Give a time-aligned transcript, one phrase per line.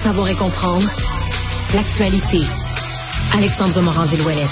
[0.00, 0.88] savoir et comprendre
[1.74, 2.38] l'actualité.
[3.36, 4.48] Alexandre Morand-Villouellette.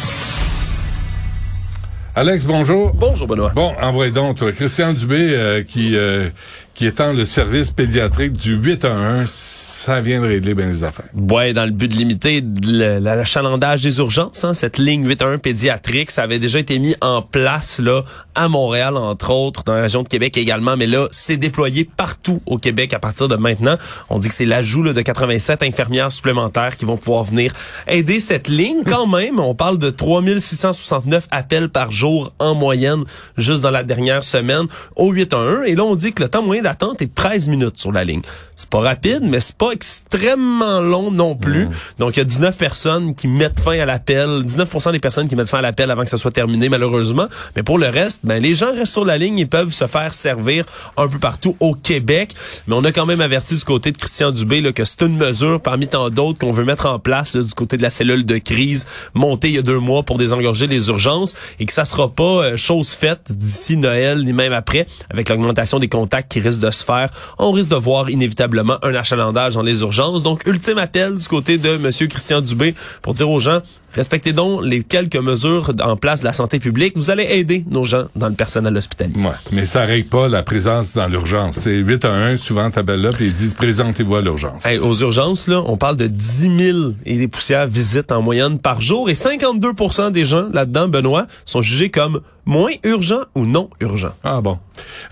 [2.14, 2.92] Alex, bonjour.
[2.92, 3.52] Bonjour, Benoît.
[3.54, 6.28] Bon, envoyez donc, toi, Christian Dubé, euh, qui, euh,
[6.78, 10.84] qui étend le service pédiatrique du 8 à 1, ça vient de régler bien les
[10.84, 11.08] affaires.
[11.12, 15.38] Ouais, dans le but de limiter l'achalandage des urgences, hein, cette ligne 8 à 1
[15.38, 18.04] pédiatrique, ça avait déjà été mis en place là
[18.36, 22.40] à Montréal, entre autres, dans la région de Québec également, mais là, c'est déployé partout
[22.46, 23.74] au Québec à partir de maintenant.
[24.08, 27.50] On dit que c'est l'ajout de 87 infirmières supplémentaires qui vont pouvoir venir
[27.88, 28.84] aider cette ligne.
[28.86, 33.02] Quand même, on parle de 3669 appels par jour en moyenne,
[33.36, 35.62] juste dans la dernière semaine, au 8 à 1.
[35.64, 38.04] Et là, on dit que le temps moyen d'attente est de 13 minutes sur la
[38.04, 38.20] ligne.
[38.58, 41.66] C'est pas rapide, mais c'est pas extrêmement long non plus.
[41.66, 41.70] Mmh.
[42.00, 45.36] Donc, il y a 19 personnes qui mettent fin à l'appel, 19% des personnes qui
[45.36, 47.26] mettent fin à l'appel avant que ça soit terminé, malheureusement.
[47.54, 50.12] Mais pour le reste, ben, les gens restent sur la ligne et peuvent se faire
[50.12, 50.64] servir
[50.96, 52.34] un peu partout au Québec.
[52.66, 55.16] Mais on a quand même averti du côté de Christian Dubé là, que c'est une
[55.16, 58.38] mesure parmi tant d'autres qu'on veut mettre en place du côté de la cellule de
[58.38, 62.08] crise montée il y a deux mois pour désengorger les urgences et que ça sera
[62.08, 66.60] pas euh, chose faite d'ici Noël ni même après avec l'augmentation des contacts qui risquent
[66.60, 67.08] de se faire.
[67.38, 70.22] On risque de voir inévitablement un achalandage dans les urgences.
[70.22, 73.60] Donc, ultime appel du côté de Monsieur Christian Dubé pour dire aux gens,
[73.94, 76.92] respectez donc les quelques mesures en place de la santé publique.
[76.96, 79.16] Vous allez aider nos gens dans le personnel hospitalier.
[79.16, 81.56] Ouais, mais ça règle pas la présence dans l'urgence.
[81.60, 84.64] C'est 8 à 1, souvent t'appelles là, puis ils disent présentez-vous à l'urgence.
[84.82, 88.80] aux urgences, là, on parle de 10 000 et des poussières visites en moyenne par
[88.80, 94.14] jour et 52% des gens là-dedans, Benoît, sont jugés comme moins urgents ou non urgents.
[94.24, 94.58] Ah bon.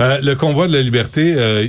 [0.01, 1.69] Euh, le convoi de la liberté, euh,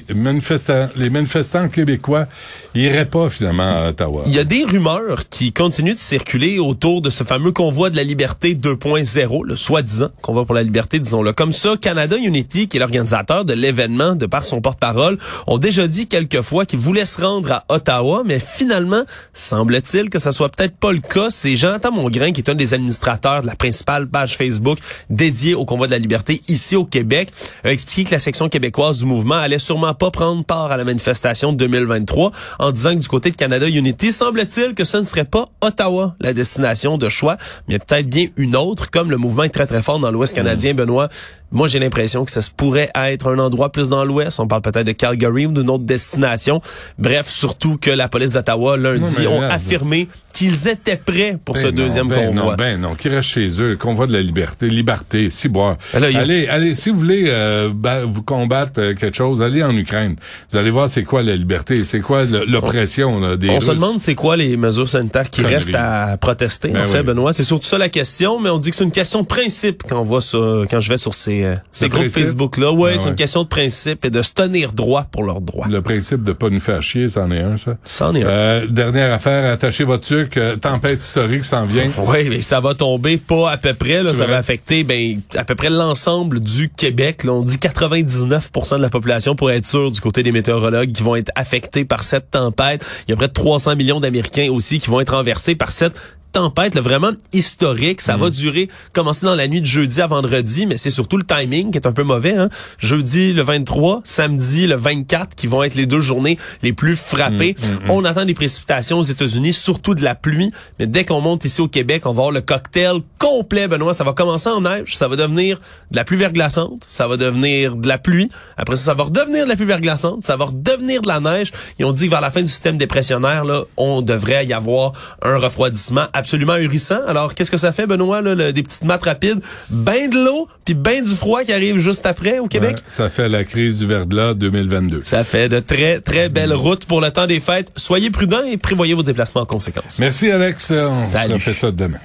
[0.95, 2.25] les manifestants québécois
[2.73, 4.23] iraient pas finalement à Ottawa.
[4.27, 7.95] Il y a des rumeurs qui continuent de circuler autour de ce fameux convoi de
[7.95, 11.76] la liberté 2.0, le soi-disant convoi pour la liberté, disons-le comme ça.
[11.80, 15.17] Canada Unity, qui est l'organisateur de l'événement, de par son porte-parole,
[15.48, 20.20] ont déjà dit quelques fois qu'ils voulaient se rendre à Ottawa, mais finalement, semble-t-il que
[20.20, 21.30] ça soit peut-être pas le cas.
[21.30, 24.78] C'est Jonathan Mongrain, qui est un des administrateurs de la principale page Facebook
[25.09, 27.32] dédiée au convoi de la liberté ici au Québec,
[27.64, 30.83] a expliqué que la section québécoise du mouvement allait sûrement pas prendre part à la
[30.83, 35.05] manifestation de 2023 en disant que du côté de Canada Unity, semble-t-il que ce ne
[35.05, 37.36] serait pas Ottawa la destination de choix,
[37.67, 40.73] mais peut-être bien une autre, comme le mouvement est très très fort dans l'Ouest canadien,
[40.73, 41.09] Benoît.
[41.52, 44.39] Moi, j'ai l'impression que ça se pourrait être un endroit plus dans l'Ouest.
[44.39, 46.61] On parle peut-être de Calgary ou d'une autre destination.
[46.97, 51.67] Bref, surtout que la police d'Ottawa, lundi, ont affirmé qu'ils étaient prêts pour ben ce
[51.67, 52.52] deuxième ben convoi.
[52.52, 53.75] Non, ben non, qu'ils restent chez eux.
[53.75, 55.77] Convoi de la liberté, liberté, si boire.
[55.93, 57.71] Ben allez, allez, si vous voulez euh,
[58.05, 60.15] vous combattre euh, quelque chose, allez en Ukraine.
[60.52, 64.15] Vous allez voir c'est quoi la liberté, c'est quoi l'oppression des On se demande c'est
[64.15, 66.71] quoi les mesures sanitaires qui restent à protester.
[66.77, 69.21] en fait, Benoît, c'est surtout ça la question, mais on dit que c'est une question
[69.21, 70.37] de principe quand on voit ça,
[70.69, 71.36] quand je vais sur ces
[71.71, 72.71] ces, euh, groupes Facebook-là.
[72.71, 75.67] Ouais, ah c'est une question de principe et de se tenir droit pour leurs droits.
[75.67, 77.77] Le principe de pas nous faire chier, c'en est un, ça.
[77.83, 78.27] C'en est un.
[78.27, 80.37] Euh, dernière affaire, attachez votre truc.
[80.37, 81.87] Euh, tempête historique s'en vient.
[82.08, 84.02] Oui, mais ça va tomber pas à peu près.
[84.02, 87.23] Là, ça va affecter ben, à peu près l'ensemble du Québec.
[87.23, 91.03] Là, on dit 99% de la population pour être sûr du côté des météorologues qui
[91.03, 92.86] vont être affectés par cette tempête.
[93.08, 95.99] Il y a près de 300 millions d'Américains aussi qui vont être renversés par cette
[96.32, 98.02] tempête là, vraiment historique.
[98.02, 98.32] Ça va mm.
[98.32, 101.77] durer, commencer dans la nuit de jeudi à vendredi, mais c'est surtout le timing qui
[101.77, 102.36] est un peu mauvais.
[102.36, 102.49] Hein?
[102.80, 107.55] Jeudi le 23, samedi le 24, qui vont être les deux journées les plus frappées.
[107.60, 110.52] Mm, mm, on attend des précipitations aux États-Unis, surtout de la pluie.
[110.80, 113.94] Mais dès qu'on monte ici au Québec, on va voir le cocktail complet, Benoît.
[113.94, 115.60] Ça va commencer en neige, ça va devenir
[115.92, 118.30] de la pluie verglaçante, ça va devenir de la pluie.
[118.58, 121.52] Après ça, ça va redevenir de la pluie verglaçante, ça va redevenir de la neige.
[121.80, 124.94] Et on dit que vers la fin du système dépressionnaire, là, on devrait y avoir
[125.22, 127.00] un refroidissement absolument ahurissant.
[127.08, 129.39] Alors, qu'est-ce que ça fait, Benoît, là, des petites maths rapides?
[129.86, 132.77] Ben de l'eau, puis ben du froid qui arrive juste après au Québec?
[132.88, 135.01] ça fait la crise du verglas 2022.
[135.04, 137.72] Ça fait de très, très belles routes pour le temps des fêtes.
[137.75, 140.00] Soyez prudents et prévoyez vos déplacements en conséquence.
[140.00, 140.72] Merci, Alex.
[140.72, 142.00] On se refait ça demain.